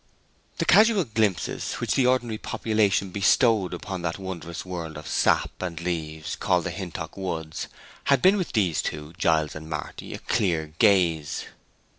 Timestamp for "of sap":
4.97-5.51